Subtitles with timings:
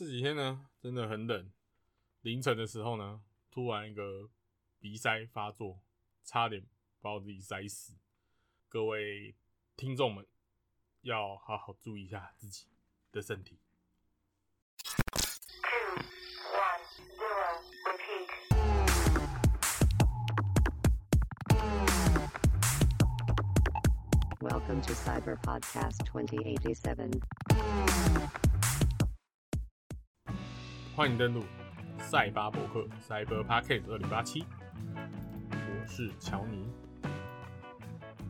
[0.00, 1.52] 这几天呢，真的很冷。
[2.22, 4.30] 凌晨的时候呢，突然一个
[4.78, 5.82] 鼻塞发作，
[6.24, 6.64] 差点
[7.02, 7.92] 把我自己塞死。
[8.70, 9.34] 各位
[9.76, 10.26] 听众们，
[11.02, 12.68] 要好好注意一下自己
[13.12, 13.58] 的身体。
[24.40, 27.20] Welcome to Cyber Podcast 2087.
[31.00, 31.42] 欢迎登录
[31.96, 34.44] 赛巴博客 Cyber Packet 二零八七，
[35.50, 36.68] 我是乔尼。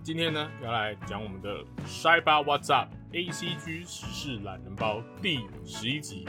[0.05, 6.28] 今天呢，要来讲我们的 Cyber What's Up ACG 时事懒人包第十一集。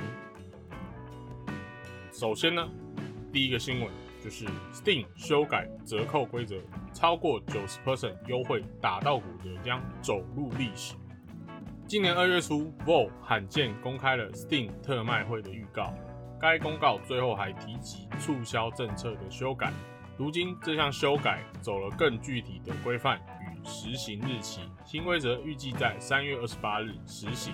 [2.11, 2.67] 首先呢，
[3.31, 3.91] 第一个新闻
[4.23, 6.59] 就是 Steam 修改折扣规则，
[6.91, 10.95] 超过九十 percent 优惠打到骨折将走入历史。
[11.85, 15.93] 今年二月初，Vol 罕见公开了 Steam 特卖会的预告。
[16.41, 19.71] 该公告最后还提及促销政策的修改。
[20.17, 27.53] 如今这项修改走了更具体的规范与实行日期，新规则预计在三月二十八日实行。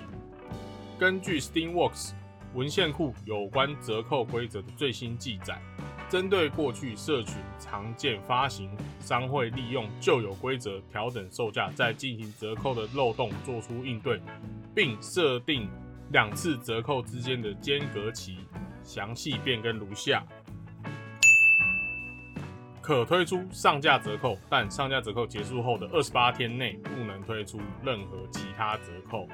[0.98, 2.12] 根据 Steamworks
[2.54, 5.60] 文献库有关折扣规则的最新记载，
[6.08, 8.70] 针对过去社群常见发行
[9.00, 14.20] 商会利用旧有规则调整售价，再进行折扣的漏洞做出应对，
[14.74, 15.68] 并设定
[16.10, 18.38] 两次折扣之间的间隔期。
[18.88, 20.24] 详细变更如下：
[22.80, 29.28] 可推出上架折扣，但上架折扣结束后的二十八天内不能推出任何其他折扣。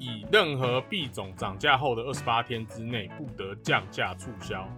[0.00, 4.68] 以任何币种涨价后的二十八天之内不得降价促销。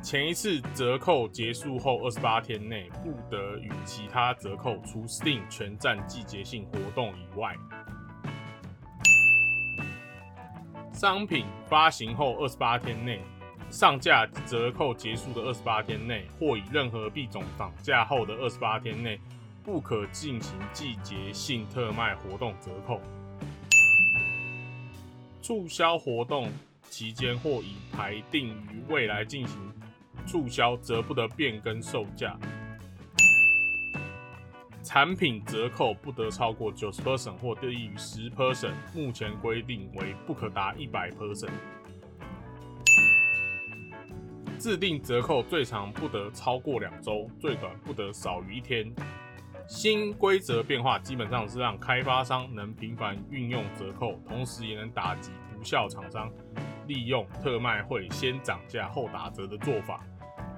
[0.00, 7.56] 前一次折扣结束后二十八天内不得与其他折扣除 Steam 全站季节性活动以外。
[11.00, 13.22] 商品发行后二十八天内，
[13.70, 19.18] 上架折扣结束的二十八天内，或以任何币种涨价后的二十八天内，
[19.64, 23.00] 不可进行季节性特卖活动折扣。
[25.40, 26.52] 促销活动
[26.90, 29.72] 期间或已排定于未来进行
[30.26, 32.38] 促销，则不得变更售价。
[34.92, 41.52] 产品折扣不得超过九十 percent 或低于十 percent，目前规定为不可达一百 percent。
[44.58, 48.92] 制定折扣最长不得超过两周，最短不得少于一天。
[49.68, 56.28] 新规则变化基本上是让开发商能频繁运用折扣，同时也能打击不孝厂商
[56.88, 60.04] 利用特卖会先涨价后打折的做法。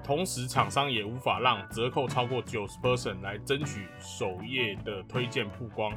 [0.03, 5.93] 同时，厂商也无法让折扣超过九十 percent 来争取首页的推荐曝光。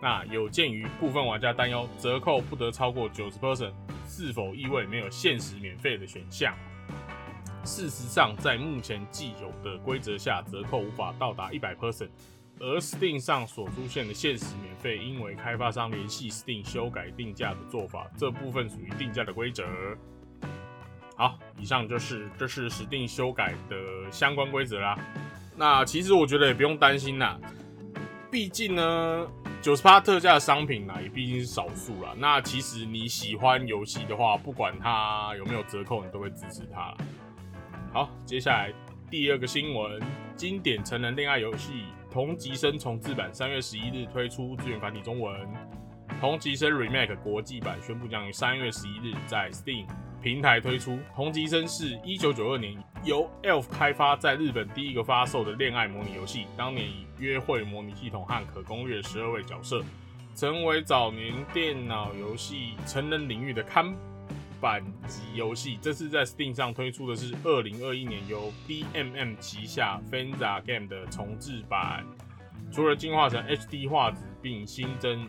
[0.00, 3.72] 那有鉴于部分玩家担忧折扣不得超过九十 percent，
[4.06, 6.54] 是否意味没有限时免费的选项？
[7.64, 12.10] 事实上，在目前既有的规则下，折扣无法到达一百 percent。
[12.60, 19.64] 而 Steam 上所出现的限时免费，因为开发商联系 Steam 修改定价的做法，这部分属于定价的规则。
[21.18, 23.76] 好，以上就是这是实定修改的
[24.08, 24.96] 相关规则啦。
[25.56, 27.36] 那其实我觉得也不用担心啦，
[28.30, 29.26] 毕竟呢，
[29.60, 32.14] 九十八特价的商品呢也毕竟是少数啦。
[32.16, 36.94] 那其实你喜欢游戏的话，不管它有没有折扣，你都会支持它。
[37.92, 38.72] 好，接下来
[39.10, 40.00] 第二个新闻，
[40.36, 45.34] 经典成人恋爱游戏《同级生》重置版三月十一日推出，资源繁体中文，
[46.20, 49.84] 《同级生 Remake》国际版宣布将于三月十一日在 Steam。
[50.20, 56.46] 平台推出《同级生》是一九九二年由 Elf 开发，在日本第一个发售的恋爱模拟游戏。
[56.56, 59.80] 当年以约会模拟系统和可攻略十二位角色，
[60.34, 63.94] 成为早年电脑游戏成人领域的看
[64.60, 65.78] 板级游戏。
[65.80, 72.04] 这次在 Steam 上推出的是二零二一年由 DMM 旗下 Fenza Game 的重置版，
[72.72, 75.28] 除了进化成 HD 画质，并新增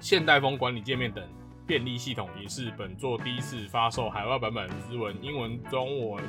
[0.00, 1.22] 现代风管理界面等。
[1.70, 6.20] 便利系统也是本作第一次发售海外版本，日文、英文、中文、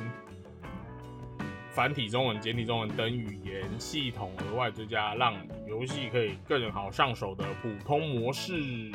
[1.72, 5.34] 繁体中文、简体中文等语言系统额外追加，让
[5.66, 8.92] 游戏可以更好上手的普通模式。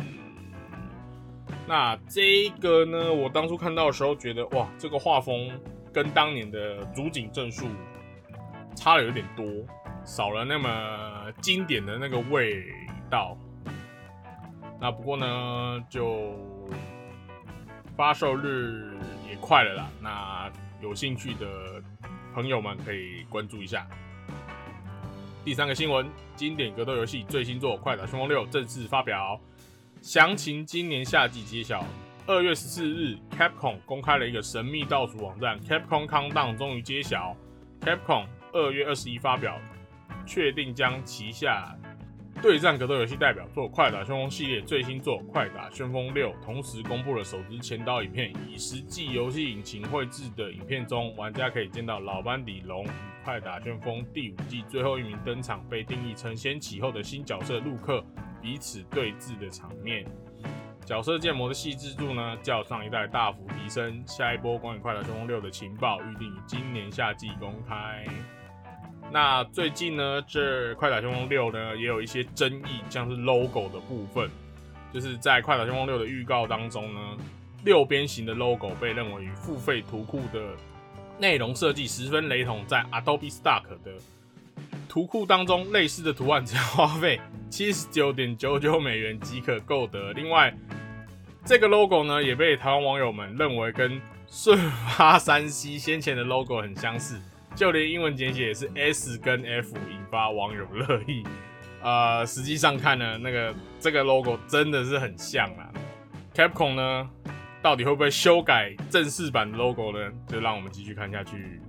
[1.68, 5.52] 那这个呢，我当初看到的时候觉得，哇，这个画风
[5.92, 7.68] 跟当年的主景正数
[8.74, 9.46] 差了有点多，
[10.06, 12.64] 少了那么经典的那个味
[13.10, 13.38] 道。
[14.80, 16.36] 那不过呢，就
[17.96, 18.96] 发售日
[19.28, 19.90] 也快了啦。
[20.02, 20.52] 那
[20.82, 21.82] 有兴趣的
[22.34, 23.88] 朋友们可以关注一下。
[25.44, 29.40] 第三个新闻，经典格斗游戏最新作《快打旋风六》正式发表，
[30.02, 31.84] 详情今年夏季揭晓。
[32.28, 37.36] 二月十四日，Capcom 公开了一个神秘倒数网站，Capcom Countdown 终于揭晓。
[37.80, 39.58] Capcom 二月二十一发表，
[40.26, 41.74] 确定将旗下
[42.40, 52.88] 对战格斗游戏代表作《快打旋风》系列最新作《快打旋风六》，同时公布了首支前导影片，以实际游戏引擎绘制的影片中，玩家可以见到老班底龙与
[53.26, 58.06] 《快打旋风》第五季最后一名登场，被定义成先启后的新角色陆克
[58.40, 60.06] 彼此对峙的场面。
[60.86, 64.02] 角色建模的细致度呢，较上一代大幅提升。
[64.06, 68.06] 下一波关于《快打旋风六》的情报预定于今年夏季公开。
[69.12, 74.30] 那最近呢，这《快打旋风六》呢也有一些争议，像是 logo 的部分，
[74.94, 77.00] 就是在《快打旋风六》的预告当中呢，
[77.64, 80.42] 六边形的 logo 被认为与付费图库的
[81.18, 83.94] 内容设计十分雷同，在 Adobe Stock 的
[84.90, 87.20] 图库当中，类似的图案只要花费
[87.50, 90.12] 七十九点九九美元即可购得。
[90.12, 90.54] 另外，
[91.46, 94.58] 这个 logo 呢，也被台湾网友们认为跟顺
[94.98, 97.18] 发三 C 先前的 logo 很相似，
[97.58, 101.24] 就连英文简写也是 S 跟 F，引发网友热议。
[101.82, 105.68] 呃，实际上看呢，那个这个 logo 真的是很像啊。
[106.36, 107.10] Capcom 呢，
[107.60, 110.12] 到底会不会修改正式版 logo 呢？
[110.28, 111.60] 就让我们继续看下去。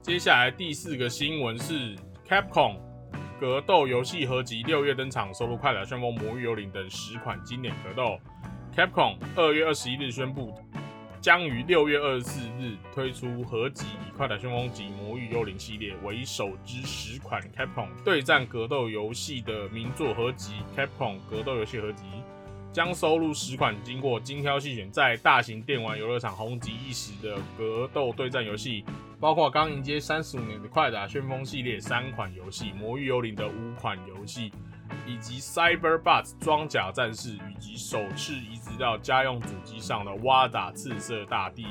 [0.00, 1.94] 接下来第四个新闻是
[2.26, 2.78] Capcom
[3.38, 8.18] 格斗游戏合集六月登场，收录《快打旋风》《魔域幽灵》等十款经典格斗。
[8.74, 10.58] Capcom 二月二十一日宣布，
[11.22, 20.54] 将于六月二十四日推出合集，以《快打旋风》及《魔域幽灵》系列为首支十款 Capcom 对战格斗游戏的名作合集。
[20.76, 22.02] Capcom 格斗游戏合集
[22.72, 28.84] 将收录十款经过精挑细选，在大型电玩游乐场红极一时的格斗对战游戏。
[29.20, 34.50] 包括刚迎接三十五年的《快打旋风》系列三款游戏，《魔域幽灵》的五款游戏，
[35.06, 41.64] 以及《Cyberbots 装甲战士》，以及首次移植到家用主机上的《挖打赤色大地》。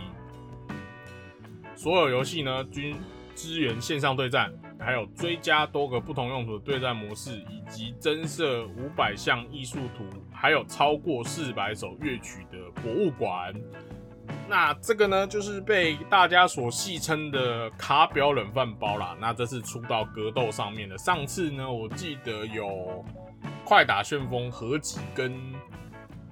[1.75, 2.95] 所有游戏呢均
[3.33, 13.53] 支援线上对战，还有追加多个不同用途的对战模式，以及增设五百项艺术图，还有超过四百首乐曲的博物馆。
[14.51, 19.15] 那这个呢，就是被大家所戏称的卡表冷饭包啦。
[19.17, 20.97] 那这是出到格斗上面的。
[20.97, 23.01] 上次呢，我记得有
[23.63, 25.33] 快打旋风合集跟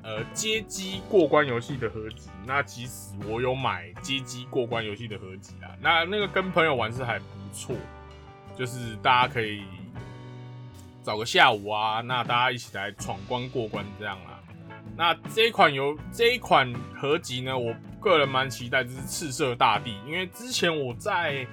[0.04, 2.30] 呃街机过关游戏的合集。
[2.46, 5.74] 那其实我有买街机过关游戏的合集啦。
[5.80, 7.74] 那那个跟朋友玩是还不错，
[8.54, 9.64] 就是大家可以
[11.06, 14.42] 找个下午啊，那大家一起来闯关过关这样啦。
[14.98, 21.46] 那这一款游这一款合集呢，我个人蛮期待，就是赤色大地，因为之前我在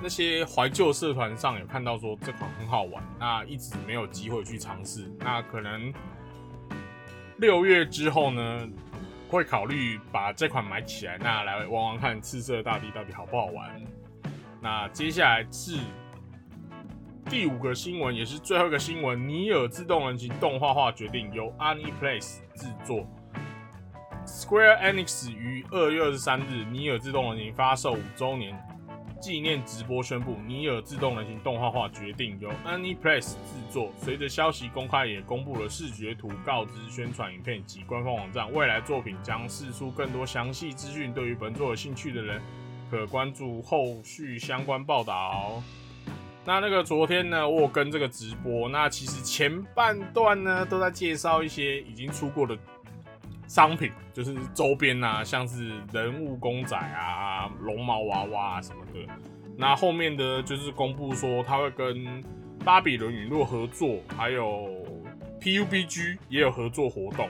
[0.00, 5.10] 那些怀旧社团上有看到说这款很好玩，那一直没有机会去尝试。
[5.18, 5.92] 那可能
[7.36, 8.68] 六月之后呢，
[9.28, 13.80] 会考虑把这款买起来，那来玩玩看赤色大地到底好不好玩。
[14.60, 15.78] 那接下来是
[17.26, 23.06] 第五个新闻，也是最后一个新闻，《尼尔：自动人形》动画化决定由 AniPlace 制作。
[24.32, 28.58] Square Enix 于二月二十三日《尼尔：自动人形》发售五周年
[29.20, 33.36] 纪念直播宣布，《尼尔：自动人形》动画化决定由 AniPlace 制
[33.70, 33.92] 作。
[33.98, 38.50] 随着消息公开，也公布了视觉图、告知、宣传影片及官方网站。
[38.50, 42.40] 未来作品将释出更多详细资讯，对于本作有兴趣的人
[42.90, 45.62] 可关注后续相关报道。
[46.46, 52.58] 那那个昨天呢，我有跟这个直播，那其实前半段呢都在介绍一些已经出过的
[53.52, 59.06] 商品，就是周边啊，像是人物公仔啊、龙毛娃娃啊什么的。
[59.58, 62.24] 那后面的就是公布说他会跟
[62.64, 64.70] 巴比伦陨落合作，还有
[65.38, 67.28] PUBG 也有合作活动。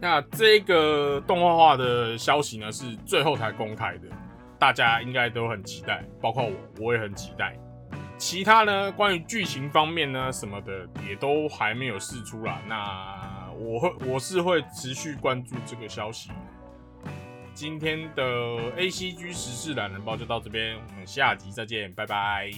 [0.00, 4.08] 那这个动画化的消息呢是最后才公开的，
[4.58, 7.54] 大家应该都很期待，包括我，我也很期待。
[8.16, 12.58] 其他呢，关于剧情方面呢，什么的也都还没有释出啦。
[12.66, 13.29] 那
[13.60, 16.30] 我会，我是会持续关注这个消息。
[17.52, 18.24] 今天的
[18.76, 22.50] A C G 时事懒人包就到这边，我们下集再见，拜拜。